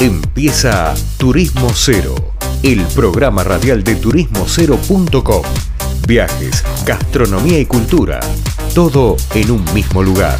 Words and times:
Empieza 0.00 0.94
Turismo 1.18 1.68
Cero, 1.74 2.14
el 2.62 2.80
programa 2.94 3.44
radial 3.44 3.84
de 3.84 3.96
turismocero.com. 3.96 5.42
Viajes, 6.08 6.64
gastronomía 6.86 7.60
y 7.60 7.66
cultura, 7.66 8.18
todo 8.74 9.16
en 9.34 9.50
un 9.50 9.62
mismo 9.74 10.02
lugar. 10.02 10.38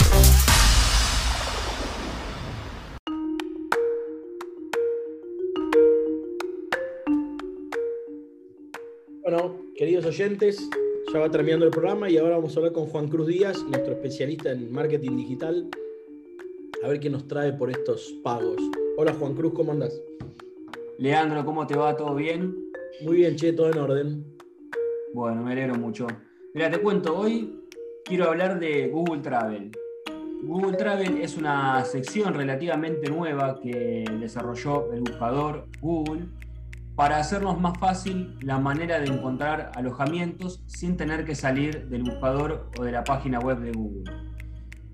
Bueno, 9.22 9.56
queridos 9.76 10.06
oyentes, 10.06 10.58
ya 11.12 11.18
va 11.18 11.30
terminando 11.30 11.66
el 11.66 11.70
programa 11.70 12.08
y 12.08 12.16
ahora 12.16 12.36
vamos 12.36 12.56
a 12.56 12.60
hablar 12.60 12.72
con 12.72 12.86
Juan 12.86 13.08
Cruz 13.08 13.26
Díaz, 13.26 13.58
nuestro 13.64 13.92
especialista 13.92 14.52
en 14.52 14.72
marketing 14.72 15.18
digital, 15.18 15.68
a 16.82 16.88
ver 16.88 16.98
qué 16.98 17.10
nos 17.10 17.28
trae 17.28 17.52
por 17.52 17.70
estos 17.70 18.14
pagos. 18.24 18.56
Hola 19.02 19.14
Juan 19.14 19.32
Cruz, 19.32 19.54
¿cómo 19.54 19.72
andas? 19.72 19.98
Leandro, 20.98 21.42
¿cómo 21.42 21.66
te 21.66 21.74
va? 21.74 21.96
¿Todo 21.96 22.14
bien? 22.14 22.54
Muy 23.02 23.16
bien, 23.16 23.34
che, 23.34 23.54
todo 23.54 23.70
en 23.70 23.78
orden. 23.78 24.36
Bueno, 25.14 25.42
me 25.42 25.52
alegro 25.52 25.74
mucho. 25.76 26.06
Mira, 26.52 26.70
te 26.70 26.82
cuento, 26.82 27.16
hoy 27.16 27.64
quiero 28.04 28.28
hablar 28.28 28.60
de 28.60 28.88
Google 28.88 29.22
Travel. 29.22 29.70
Google 30.42 30.76
Travel 30.76 31.16
es 31.22 31.38
una 31.38 31.82
sección 31.86 32.34
relativamente 32.34 33.10
nueva 33.10 33.58
que 33.58 34.04
desarrolló 34.20 34.92
el 34.92 35.00
buscador 35.00 35.64
Google 35.80 36.26
para 36.94 37.16
hacernos 37.16 37.58
más 37.58 37.78
fácil 37.78 38.36
la 38.42 38.58
manera 38.58 39.00
de 39.00 39.06
encontrar 39.06 39.72
alojamientos 39.76 40.62
sin 40.66 40.98
tener 40.98 41.24
que 41.24 41.34
salir 41.34 41.88
del 41.88 42.02
buscador 42.02 42.68
o 42.78 42.84
de 42.84 42.92
la 42.92 43.02
página 43.02 43.38
web 43.38 43.60
de 43.60 43.72
Google. 43.72 44.12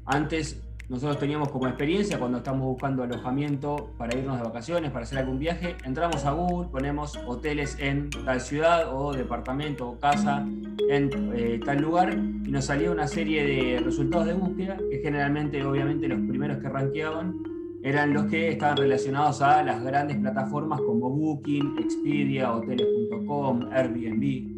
Antes 0.04 0.62
nosotros 0.88 1.18
teníamos 1.18 1.48
como 1.48 1.66
experiencia 1.66 2.18
cuando 2.18 2.38
estamos 2.38 2.64
buscando 2.64 3.02
alojamiento 3.02 3.90
para 3.98 4.16
irnos 4.16 4.38
de 4.38 4.44
vacaciones, 4.44 4.92
para 4.92 5.04
hacer 5.04 5.18
algún 5.18 5.38
viaje, 5.38 5.76
entramos 5.84 6.24
a 6.24 6.30
Google, 6.30 6.68
ponemos 6.68 7.18
hoteles 7.26 7.76
en 7.80 8.08
tal 8.10 8.40
ciudad 8.40 8.94
o 8.94 9.12
departamento 9.12 9.88
o 9.88 9.98
casa 9.98 10.46
en 10.88 11.10
eh, 11.34 11.60
tal 11.64 11.80
lugar 11.80 12.12
y 12.12 12.50
nos 12.50 12.66
salía 12.66 12.92
una 12.92 13.08
serie 13.08 13.44
de 13.44 13.80
resultados 13.80 14.26
de 14.26 14.34
búsqueda 14.34 14.76
que 14.90 15.00
generalmente, 15.00 15.64
obviamente, 15.64 16.06
los 16.06 16.20
primeros 16.20 16.58
que 16.58 16.68
rankeaban 16.68 17.34
eran 17.82 18.14
los 18.14 18.26
que 18.26 18.50
estaban 18.50 18.76
relacionados 18.76 19.42
a 19.42 19.62
las 19.64 19.82
grandes 19.82 20.18
plataformas 20.18 20.80
como 20.80 21.10
Booking, 21.10 21.78
Expedia, 21.78 22.52
Hoteles.com, 22.52 23.68
Airbnb. 23.72 24.56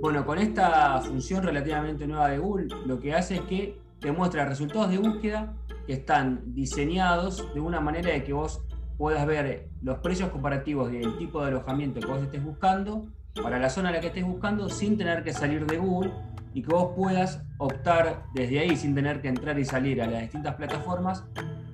Bueno, 0.00 0.24
con 0.24 0.38
esta 0.38 1.00
función 1.00 1.42
relativamente 1.42 2.06
nueva 2.06 2.28
de 2.30 2.38
Google, 2.38 2.68
lo 2.86 3.00
que 3.00 3.14
hace 3.14 3.36
es 3.36 3.40
que 3.42 3.78
te 4.00 4.12
muestra 4.12 4.44
resultados 4.44 4.90
de 4.90 4.98
búsqueda 4.98 5.54
que 5.88 5.94
están 5.94 6.42
diseñados 6.52 7.52
de 7.54 7.60
una 7.60 7.80
manera 7.80 8.10
de 8.10 8.22
que 8.22 8.34
vos 8.34 8.62
puedas 8.98 9.26
ver 9.26 9.70
los 9.80 9.96
precios 10.00 10.28
comparativos 10.28 10.92
del 10.92 11.16
tipo 11.16 11.40
de 11.40 11.48
alojamiento 11.48 11.98
que 11.98 12.06
vos 12.06 12.22
estés 12.22 12.44
buscando 12.44 13.06
para 13.42 13.58
la 13.58 13.70
zona 13.70 13.88
en 13.88 13.94
la 13.94 14.00
que 14.02 14.08
estés 14.08 14.24
buscando 14.26 14.68
sin 14.68 14.98
tener 14.98 15.24
que 15.24 15.32
salir 15.32 15.64
de 15.64 15.78
Google 15.78 16.12
y 16.52 16.60
que 16.60 16.68
vos 16.68 16.92
puedas 16.94 17.42
optar 17.56 18.24
desde 18.34 18.58
ahí 18.58 18.76
sin 18.76 18.94
tener 18.94 19.22
que 19.22 19.28
entrar 19.28 19.58
y 19.58 19.64
salir 19.64 20.02
a 20.02 20.06
las 20.06 20.20
distintas 20.20 20.56
plataformas 20.56 21.24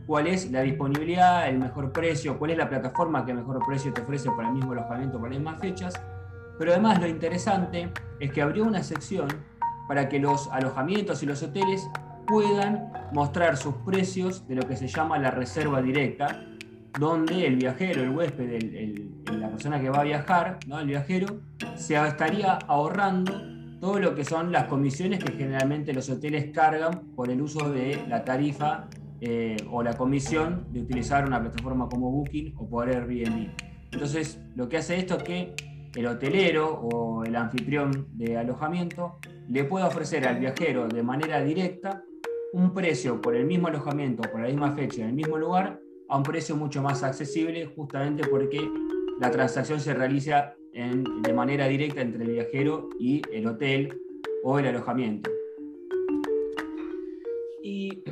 cuál 0.07 0.29
es 0.29 0.49
la 0.53 0.61
disponibilidad, 0.61 1.49
el 1.49 1.59
mejor 1.59 1.91
precio, 1.91 2.39
cuál 2.39 2.53
es 2.53 2.59
la 2.59 2.69
plataforma 2.69 3.27
que 3.27 3.35
mejor 3.35 3.67
precio 3.67 3.93
te 3.93 4.03
ofrece 4.03 4.31
para 4.31 4.47
el 4.47 4.55
mismo 4.55 4.71
alojamiento 4.71 5.19
para 5.19 5.31
las 5.31 5.41
mismas 5.41 5.61
fechas. 5.61 6.01
Pero 6.57 6.71
además 6.71 7.01
lo 7.01 7.09
interesante 7.09 7.91
es 8.21 8.31
que 8.31 8.43
abrió 8.43 8.63
una 8.63 8.85
sección 8.85 9.27
para 9.89 10.09
que 10.09 10.21
los 10.21 10.49
alojamientos 10.53 11.21
y 11.25 11.27
los 11.27 11.43
hoteles 11.43 11.85
puedan 12.27 12.93
mostrar 13.13 13.57
sus 13.57 13.75
precios 13.77 14.47
de 14.49 14.57
lo 14.57 14.67
que 14.67 14.77
se 14.77 14.89
llama 14.89 15.19
la 15.19 15.31
reserva 15.31 15.81
directa, 15.83 16.45
donde 16.99 17.47
el 17.47 17.57
viajero, 17.57 18.03
el 18.03 18.11
huésped, 18.11 18.61
la 19.33 19.51
persona 19.51 19.81
que 19.81 19.91
va 19.91 20.01
a 20.01 20.05
viajar, 20.05 20.59
¿no? 20.67 20.79
el 20.79 20.87
viajero, 20.87 21.41
se 21.75 21.95
estaría 21.95 22.55
ahorrando 22.55 23.33
todo 23.81 23.99
lo 23.99 24.15
que 24.15 24.25
son 24.25 24.53
las 24.53 24.65
comisiones 24.65 25.23
que 25.23 25.33
generalmente 25.33 25.93
los 25.93 26.09
hoteles 26.09 26.53
cargan 26.53 27.13
por 27.15 27.31
el 27.31 27.43
uso 27.43 27.71
de 27.71 28.03
la 28.09 28.25
tarifa 28.25 28.89
eh, 29.21 29.57
o 29.71 29.83
la 29.83 29.95
comisión 29.95 30.67
de 30.73 30.81
utilizar 30.81 31.27
una 31.27 31.41
plataforma 31.41 31.89
como 31.89 32.11
Booking 32.11 32.55
o 32.57 32.69
por 32.69 32.89
Airbnb. 32.89 33.51
Entonces, 33.93 34.41
lo 34.57 34.69
que 34.69 34.79
hace 34.79 34.99
esto 34.99 35.17
es 35.17 35.23
que 35.23 35.55
el 35.95 36.07
hotelero 36.07 36.73
o 36.73 37.25
el 37.25 37.37
anfitrión 37.37 38.09
de 38.13 38.37
alojamiento 38.37 39.19
le 39.49 39.65
puede 39.65 39.85
ofrecer 39.85 40.27
al 40.27 40.39
viajero 40.39 40.89
de 40.89 41.03
manera 41.03 41.43
directa 41.43 42.03
un 42.55 42.73
precio 42.73 43.21
por 43.21 43.35
el 43.35 43.47
mismo 43.47 43.67
alojamiento, 43.67 44.23
por 44.31 44.41
la 44.41 44.47
misma 44.47 44.71
fecha, 44.71 45.03
en 45.03 45.09
el 45.09 45.15
mismo 45.15 45.37
lugar, 45.37 45.81
a 46.09 46.17
un 46.17 46.23
precio 46.23 46.55
mucho 46.55 46.81
más 46.83 47.03
accesible, 47.03 47.67
justamente 47.67 48.29
porque 48.29 48.61
la 49.21 49.29
transacción 49.29 49.81
se 49.81 49.93
realiza 49.93 50.55
de 50.73 51.33
manera 51.33 51.67
directa 51.67 52.01
entre 52.01 52.23
el 52.23 52.31
viajero 52.31 52.91
y 52.99 53.23
el 53.33 53.49
hotel 53.49 54.01
o 54.45 54.57
el 54.61 54.67
alojamiento. 54.67 55.33
Y 57.61 58.05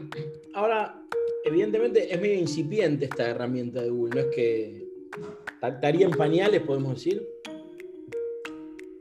ahora, 0.54 1.00
evidentemente, 1.44 2.12
es 2.12 2.20
medio 2.20 2.40
incipiente 2.40 3.04
esta 3.04 3.28
herramienta 3.28 3.80
de 3.80 3.90
Google, 3.90 4.22
¿no 4.22 4.28
es 4.28 4.34
que 4.34 4.88
estaría 5.62 6.06
en 6.06 6.12
pañales, 6.12 6.62
podemos 6.62 6.94
decir? 6.94 7.24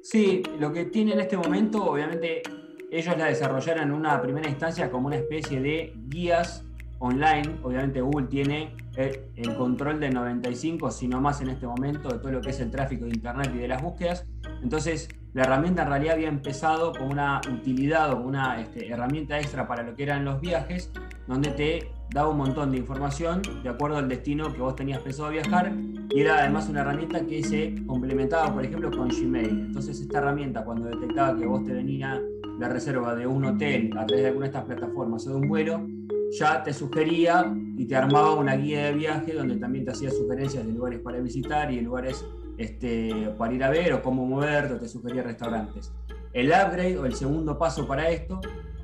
Sí, 0.03 0.43
lo 0.59 0.71
que 0.71 0.85
tiene 0.85 1.13
en 1.13 1.21
este 1.21 1.35
momento, 1.35 1.83
obviamente, 1.83 2.43
ellos 2.91 3.17
la 3.17 3.25
desarrollaron 3.25 3.85
en 3.85 3.91
una 3.91 4.21
primera 4.21 4.49
instancia 4.49 4.91
como 4.91 5.07
una 5.07 5.15
especie 5.15 5.61
de 5.61 5.93
guías 6.09 6.65
online. 6.99 7.57
Obviamente 7.63 8.01
Google 8.01 8.27
tiene 8.27 8.75
el 8.97 9.55
control 9.55 10.01
del 10.01 10.13
95, 10.13 10.91
si 10.91 11.07
no 11.07 11.21
más 11.21 11.39
en 11.39 11.49
este 11.49 11.65
momento, 11.65 12.09
de 12.09 12.19
todo 12.19 12.33
lo 12.33 12.41
que 12.41 12.49
es 12.49 12.59
el 12.59 12.69
tráfico 12.69 13.05
de 13.05 13.11
Internet 13.11 13.51
y 13.55 13.59
de 13.59 13.67
las 13.69 13.81
búsquedas. 13.81 14.25
Entonces, 14.61 15.07
la 15.33 15.43
herramienta 15.43 15.83
en 15.83 15.87
realidad 15.87 16.15
había 16.15 16.27
empezado 16.27 16.91
como 16.91 17.11
una 17.11 17.39
utilidad 17.49 18.11
o 18.11 18.17
una 18.17 18.59
este, 18.59 18.91
herramienta 18.91 19.39
extra 19.39 19.65
para 19.69 19.83
lo 19.83 19.95
que 19.95 20.03
eran 20.03 20.25
los 20.25 20.41
viajes, 20.41 20.91
donde 21.27 21.51
te 21.51 21.91
daba 22.13 22.29
un 22.29 22.37
montón 22.37 22.71
de 22.71 22.77
información 22.77 23.41
de 23.63 23.69
acuerdo 23.69 23.97
al 23.97 24.09
destino 24.09 24.53
que 24.53 24.61
vos 24.61 24.75
tenías 24.75 24.99
pensado 24.99 25.29
viajar 25.29 25.73
y 26.09 26.19
era 26.19 26.39
además 26.39 26.67
una 26.67 26.81
herramienta 26.81 27.25
que 27.25 27.41
se 27.43 27.75
complementaba, 27.85 28.53
por 28.53 28.65
ejemplo, 28.65 28.91
con 28.91 29.07
Gmail. 29.07 29.49
Entonces, 29.49 30.01
esta 30.01 30.17
herramienta, 30.17 30.65
cuando 30.65 30.89
detectaba 30.89 31.37
que 31.37 31.45
vos 31.45 31.63
te 31.63 31.73
venía 31.73 32.21
la 32.59 32.67
reserva 32.67 33.15
de 33.15 33.25
un 33.25 33.45
hotel 33.45 33.91
a 33.97 34.05
través 34.05 34.23
de 34.23 34.27
alguna 34.27 34.45
de 34.45 34.49
estas 34.49 34.65
plataformas 34.65 35.25
o 35.25 35.29
de 35.29 35.35
un 35.37 35.47
vuelo, 35.47 35.87
ya 36.37 36.61
te 36.63 36.73
sugería 36.73 37.53
y 37.77 37.85
te 37.85 37.95
armaba 37.95 38.35
una 38.35 38.55
guía 38.55 38.85
de 38.85 38.93
viaje 38.93 39.33
donde 39.33 39.55
también 39.55 39.85
te 39.85 39.91
hacía 39.91 40.11
sugerencias 40.11 40.65
de 40.65 40.73
lugares 40.73 40.99
para 40.99 41.19
visitar 41.19 41.71
y 41.71 41.77
de 41.77 41.81
lugares 41.81 42.25
este, 42.57 43.33
para 43.37 43.53
ir 43.53 43.63
a 43.63 43.69
ver 43.69 43.93
o 43.93 44.01
cómo 44.01 44.25
moverte, 44.25 44.73
o 44.73 44.79
te 44.79 44.87
sugería 44.87 45.23
restaurantes. 45.23 45.93
El 46.33 46.47
upgrade 46.47 46.97
o 46.97 47.05
el 47.05 47.13
segundo 47.13 47.57
paso 47.57 47.87
para 47.87 48.09
esto 48.09 48.39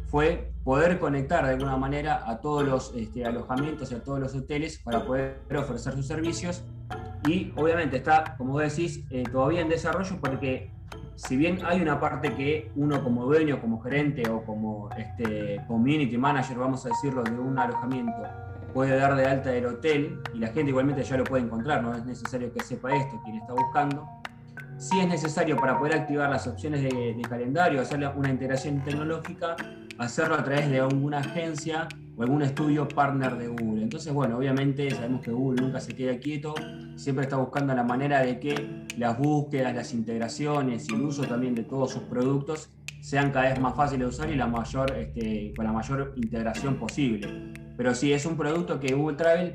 fue 0.07 0.51
poder 0.63 0.99
conectar 0.99 1.45
de 1.45 1.51
alguna 1.51 1.77
manera 1.77 2.23
a 2.25 2.39
todos 2.39 2.65
los 2.65 2.93
este, 2.95 3.25
alojamientos 3.25 3.91
y 3.91 3.95
a 3.95 4.03
todos 4.03 4.19
los 4.19 4.35
hoteles 4.35 4.79
para 4.79 5.05
poder 5.05 5.39
ofrecer 5.55 5.93
sus 5.93 6.07
servicios. 6.07 6.63
Y 7.27 7.51
obviamente 7.55 7.97
está, 7.97 8.35
como 8.37 8.59
decís, 8.59 9.03
eh, 9.09 9.23
todavía 9.31 9.61
en 9.61 9.69
desarrollo 9.69 10.17
porque 10.21 10.71
si 11.15 11.35
bien 11.35 11.59
hay 11.65 11.81
una 11.81 11.99
parte 11.99 12.33
que 12.35 12.71
uno 12.75 13.03
como 13.03 13.25
dueño, 13.25 13.59
como 13.59 13.81
gerente 13.81 14.29
o 14.29 14.43
como 14.43 14.89
este, 14.97 15.59
community 15.67 16.17
manager, 16.17 16.57
vamos 16.57 16.85
a 16.85 16.89
decirlo, 16.89 17.23
de 17.23 17.31
un 17.31 17.57
alojamiento, 17.57 18.13
puede 18.73 18.95
dar 18.95 19.15
de 19.15 19.25
alta 19.25 19.49
del 19.49 19.65
hotel 19.65 20.21
y 20.33 20.37
la 20.37 20.47
gente 20.49 20.69
igualmente 20.69 21.03
ya 21.03 21.17
lo 21.17 21.23
puede 21.23 21.43
encontrar, 21.43 21.81
no 21.81 21.95
es 21.95 22.05
necesario 22.05 22.53
que 22.53 22.63
sepa 22.63 22.95
esto 22.95 23.19
quien 23.23 23.37
está 23.37 23.53
buscando. 23.53 24.07
Si 24.77 24.99
es 24.99 25.07
necesario 25.07 25.57
para 25.57 25.79
poder 25.79 25.95
activar 25.95 26.29
las 26.29 26.45
opciones 26.45 26.83
de, 26.83 27.19
calendario, 27.27 27.81
hacer 27.81 27.99
una 28.15 28.29
integración 28.29 28.83
tecnológica, 28.83 29.55
hacerlo 29.97 30.35
a 30.35 30.43
través 30.43 30.69
de 30.69 30.79
alguna 30.79 31.17
agencia 31.17 31.87
o 32.15 32.21
algún 32.21 32.43
estudio 32.43 32.87
partner 32.87 33.37
de 33.37 33.47
Google. 33.47 33.81
Entonces, 33.81 34.13
bueno, 34.13 34.37
obviamente 34.37 34.91
sabemos 34.91 35.21
que 35.21 35.31
Google 35.31 35.63
nunca 35.63 35.79
se 35.79 35.95
queda 35.95 36.19
quieto, 36.19 36.53
siempre 36.95 37.23
está 37.23 37.37
buscando 37.37 37.73
la 37.73 37.83
manera 37.83 38.21
de 38.21 38.39
que 38.39 38.85
las 38.97 39.17
búsquedas, 39.17 39.73
las 39.73 39.93
integraciones 39.95 40.87
y 40.89 40.93
el 40.93 41.01
uso 41.01 41.23
también 41.23 41.55
de 41.55 41.63
todos 41.63 41.91
sus 41.91 42.03
productos 42.03 42.69
sean 43.01 43.31
cada 43.31 43.49
vez 43.49 43.59
más 43.59 43.75
fáciles 43.75 44.01
de 44.01 44.09
usar 44.09 44.29
y 44.29 44.35
la 44.35 44.47
mayor, 44.47 44.95
este, 44.95 45.53
con 45.55 45.65
la 45.65 45.71
mayor 45.71 46.13
integración 46.17 46.75
posible. 46.75 47.53
Pero 47.75 47.95
sí, 47.95 48.13
es 48.13 48.27
un 48.27 48.37
producto 48.37 48.79
que 48.79 48.93
Google 48.93 49.17
Travel, 49.17 49.53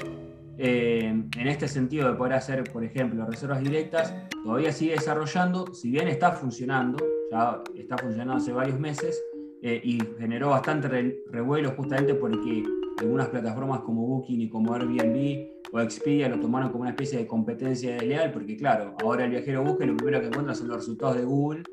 eh, 0.65 1.09
en 1.09 1.49
este 1.49 1.67
sentido 1.67 2.07
de 2.09 2.15
poder 2.15 2.35
hacer, 2.35 2.63
por 2.73 2.85
ejemplo, 2.85 3.27
reservas 3.27 3.61
directas, 3.65 4.15
todavía 4.45 4.71
sigue 4.71 4.93
desarrollando, 4.93 5.75
si 5.75 5.91
bien 5.91 6.07
está 6.07 6.31
funcionando, 6.31 7.05
ya 7.33 7.65
está 7.75 7.99
funcionando 7.99 8.35
hace 8.35 8.53
varios 8.53 8.79
meses, 8.79 9.21
eh, 9.61 9.81
y 9.83 9.99
generó 10.21 10.51
bastante 10.51 11.25
revuelo 11.33 11.73
justamente 11.73 12.15
porque 12.15 12.63
algunas 12.99 13.29
plataformas 13.29 13.81
como 13.81 14.07
Booking 14.07 14.41
y 14.41 14.49
como 14.49 14.73
Airbnb 14.73 15.49
o 15.73 15.81
Expedia 15.81 16.29
lo 16.29 16.39
tomaron 16.39 16.71
como 16.71 16.83
una 16.83 16.91
especie 16.91 17.19
de 17.19 17.27
competencia 17.27 17.95
desleal, 17.95 18.31
porque 18.31 18.57
claro, 18.57 18.95
ahora 19.03 19.25
el 19.25 19.31
viajero 19.31 19.65
busca 19.65 19.83
y 19.83 19.89
lo 19.89 19.97
primero 19.97 20.21
que 20.21 20.29
encuentra 20.29 20.55
son 20.55 20.69
los 20.69 20.77
resultados 20.77 21.17
de 21.17 21.25
Google 21.25 21.65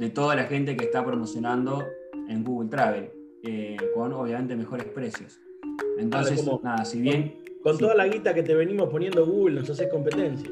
de 0.00 0.10
toda 0.10 0.34
la 0.34 0.44
gente 0.44 0.76
que 0.76 0.86
está 0.86 1.04
promocionando 1.04 1.86
en 2.28 2.42
Google 2.42 2.70
Travel, 2.70 3.08
eh, 3.44 3.76
con 3.94 4.12
obviamente 4.12 4.56
mejores 4.56 4.86
precios. 4.86 5.38
Entonces, 5.96 6.44
nada, 6.64 6.84
si 6.84 7.00
bien 7.00 7.42
con 7.62 7.78
toda 7.78 7.94
la 7.94 8.06
guita 8.06 8.34
que 8.34 8.42
te 8.42 8.54
venimos 8.54 8.88
poniendo 8.88 9.24
Google, 9.24 9.60
nos 9.60 9.70
haces 9.70 9.88
competencia. 9.88 10.50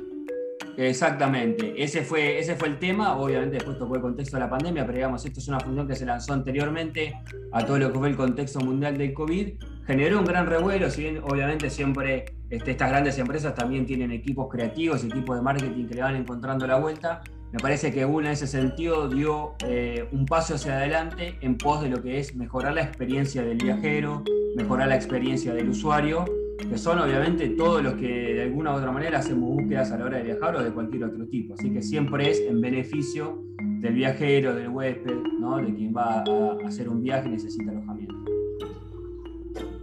Exactamente, 0.77 1.75
ese 1.83 2.03
fue, 2.03 2.39
ese 2.39 2.57
fue 2.57 2.69
el 2.69 2.79
tema, 2.79 3.19
obviamente 3.19 3.57
después 3.57 3.77
tocó 3.77 3.97
el 3.97 4.01
contexto 4.01 4.37
de 4.37 4.45
la 4.45 4.49
pandemia, 4.49 4.87
pero 4.87 4.97
digamos, 4.97 5.25
esto 5.27 5.41
es 5.41 5.49
una 5.49 5.61
función 5.61 5.87
que 5.87 5.95
se 5.95 6.07
lanzó 6.07 6.33
anteriormente 6.33 7.13
a 7.53 7.67
todo 7.67 7.79
lo 7.79 7.93
que 7.93 7.99
fue 7.99 8.09
el 8.09 8.17
contexto 8.17 8.61
mundial 8.61 8.97
del 8.97 9.13
COVID, 9.13 9.49
generó 9.87 10.21
un 10.21 10.25
gran 10.25 10.47
revuelo, 10.47 10.89
si 10.89 11.03
bien 11.03 11.21
obviamente 11.23 11.69
siempre 11.69 12.37
este, 12.49 12.71
estas 12.71 12.89
grandes 12.89 13.19
empresas 13.19 13.55
también 13.55 13.85
tienen 13.85 14.11
equipos 14.13 14.49
creativos, 14.49 15.05
equipos 15.05 15.37
de 15.37 15.43
marketing 15.43 15.87
que 15.87 15.95
le 15.97 16.03
van 16.03 16.17
encontrando 16.17 16.67
la 16.67 16.79
vuelta, 16.79 17.21
me 17.53 17.59
parece 17.59 17.93
que 17.93 18.05
Google 18.05 18.29
en 18.29 18.33
ese 18.35 18.47
sentido 18.47 19.09
dio 19.09 19.55
eh, 19.67 20.07
un 20.13 20.25
paso 20.25 20.55
hacia 20.55 20.77
adelante 20.77 21.37
en 21.41 21.59
pos 21.59 21.83
de 21.83 21.89
lo 21.89 22.01
que 22.01 22.21
es 22.21 22.37
mejorar 22.37 22.75
la 22.75 22.83
experiencia 22.83 23.43
del 23.43 23.59
viajero, 23.59 24.23
mejorar 24.55 24.89
la 24.89 24.95
experiencia 24.95 25.53
del 25.53 25.69
usuario, 25.69 26.25
que 26.69 26.79
son 26.79 26.99
obviamente 26.99 27.49
todos 27.51 27.83
los 27.83 27.95
que 27.95 28.35
de 28.35 28.43
alguna 28.43 28.75
u 28.75 28.77
otra 28.77 28.93
manera 28.93 29.19
hacemos 29.19 29.51
búsquedas 29.51 29.91
a 29.93 29.99
la 29.99 30.05
hora 30.07 30.19
de 30.19 30.25
viajar 30.25 30.57
o 30.57 30.63
de 30.63 30.71
cualquier 30.73 31.05
otro 31.05 31.27
tipo. 31.27 31.55
Así 31.55 31.73
que 31.73 31.83
siempre 31.83 32.31
es 32.31 32.41
en 32.41 32.61
beneficio 32.61 33.43
del 33.81 33.95
viajero, 33.95 34.55
del 34.55 34.69
huésped, 34.69 35.17
¿no? 35.39 35.57
de 35.59 35.75
quien 35.75 35.95
va 35.95 36.23
a 36.23 36.67
hacer 36.67 36.89
un 36.89 37.03
viaje 37.03 37.29
y 37.29 37.33
necesita 37.33 37.71
alojamiento. 37.71 38.15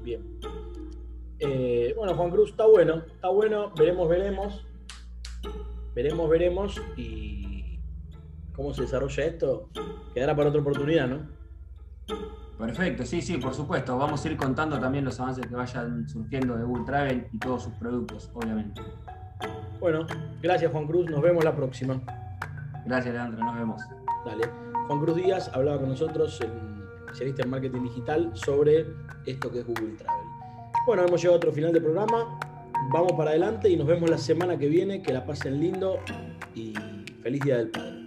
Bien. 0.03 0.21
Eh, 1.39 1.93
bueno, 1.95 2.15
Juan 2.15 2.31
Cruz, 2.31 2.51
está 2.51 2.65
bueno, 2.65 3.03
está 3.13 3.29
bueno, 3.29 3.71
veremos, 3.77 4.09
veremos. 4.09 4.65
Veremos, 5.93 6.29
veremos 6.29 6.81
y 6.95 7.79
cómo 8.55 8.73
se 8.73 8.83
desarrolla 8.83 9.25
esto, 9.25 9.69
quedará 10.13 10.35
para 10.35 10.49
otra 10.49 10.61
oportunidad, 10.61 11.07
¿no? 11.07 11.27
Perfecto, 12.57 13.05
sí, 13.05 13.21
sí, 13.21 13.37
por 13.37 13.53
supuesto. 13.53 13.97
Vamos 13.97 14.25
a 14.25 14.29
ir 14.29 14.35
contando 14.35 14.79
también 14.79 15.05
los 15.05 15.19
avances 15.19 15.45
que 15.45 15.55
vayan 15.55 16.07
surgiendo 16.09 16.57
de 16.57 16.63
Google 16.63 16.85
Travel 16.85 17.27
y 17.31 17.37
todos 17.37 17.63
sus 17.63 17.73
productos, 17.73 18.31
obviamente. 18.33 18.81
Bueno, 19.79 20.07
gracias 20.41 20.71
Juan 20.71 20.87
Cruz, 20.87 21.09
nos 21.09 21.21
vemos 21.21 21.43
la 21.43 21.55
próxima. 21.55 22.01
Gracias, 22.85 23.13
Leandro, 23.13 23.45
nos 23.45 23.55
vemos. 23.55 23.81
Dale. 24.25 24.49
Juan 24.87 24.99
Cruz 25.01 25.17
Díaz 25.17 25.51
hablaba 25.53 25.79
con 25.79 25.89
nosotros, 25.89 26.39
especialista 27.05 27.43
en 27.43 27.49
marketing 27.49 27.83
digital, 27.83 28.31
sobre 28.33 28.87
esto 29.25 29.51
que 29.51 29.59
es 29.59 29.67
Google 29.67 29.95
Travel. 29.97 30.25
Bueno, 30.87 31.03
hemos 31.03 31.21
llegado 31.21 31.35
a 31.35 31.37
otro 31.37 31.51
final 31.51 31.73
del 31.73 31.83
programa. 31.83 32.39
Vamos 32.91 33.11
para 33.13 33.31
adelante 33.31 33.69
y 33.69 33.75
nos 33.75 33.85
vemos 33.85 34.09
la 34.09 34.17
semana 34.17 34.57
que 34.57 34.67
viene. 34.67 35.01
Que 35.01 35.13
la 35.13 35.25
pasen 35.25 35.59
lindo 35.59 35.99
y 36.55 36.73
feliz 37.21 37.41
Día 37.41 37.57
del 37.57 37.69
Padre. 37.69 38.06